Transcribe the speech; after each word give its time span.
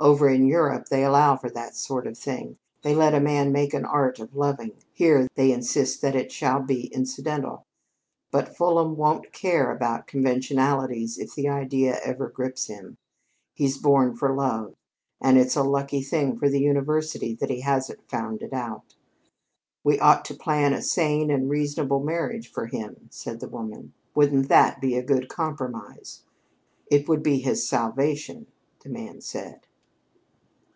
Over 0.00 0.28
in 0.28 0.46
Europe 0.48 0.86
they 0.88 1.04
allow 1.04 1.36
for 1.36 1.48
that 1.50 1.76
sort 1.76 2.08
of 2.08 2.18
thing. 2.18 2.56
They 2.82 2.92
let 2.92 3.14
a 3.14 3.20
man 3.20 3.52
make 3.52 3.72
an 3.72 3.84
art 3.84 4.18
of 4.18 4.34
loving. 4.34 4.72
Here 4.92 5.28
they 5.36 5.52
insist 5.52 6.02
that 6.02 6.16
it 6.16 6.32
shall 6.32 6.60
be 6.60 6.86
incidental. 6.88 7.64
But 8.32 8.56
Fulham 8.56 8.96
won't 8.96 9.32
care 9.32 9.70
about 9.70 10.08
conventionalities 10.08 11.18
if 11.20 11.36
the 11.36 11.48
idea 11.48 12.00
ever 12.02 12.28
grips 12.28 12.66
him. 12.66 12.96
He's 13.54 13.78
born 13.78 14.16
for 14.16 14.34
love, 14.34 14.74
and 15.20 15.38
it's 15.38 15.54
a 15.54 15.62
lucky 15.62 16.02
thing 16.02 16.36
for 16.36 16.48
the 16.48 16.60
University 16.60 17.32
that 17.36 17.50
he 17.50 17.60
hasn't 17.60 18.10
found 18.10 18.42
it 18.42 18.52
out.' 18.52 18.96
'We 19.84 20.00
ought 20.00 20.24
to 20.24 20.34
plan 20.34 20.72
a 20.72 20.82
sane 20.82 21.30
and 21.30 21.48
reasonable 21.48 22.00
marriage 22.00 22.50
for 22.50 22.66
him,' 22.66 23.06
said 23.12 23.38
the 23.38 23.48
woman. 23.48 23.92
'Wouldn't 24.16 24.48
that 24.48 24.80
be 24.80 24.96
a 24.96 25.02
good 25.04 25.28
compromise?' 25.28 26.22
'It 26.90 27.08
would 27.08 27.22
be 27.22 27.38
his 27.38 27.64
salvation,' 27.68 28.48
the 28.82 28.88
man 28.88 29.20
said." 29.20 29.68